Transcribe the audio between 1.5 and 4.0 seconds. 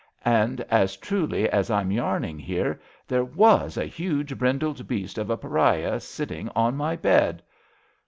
I'm yarning here, there was a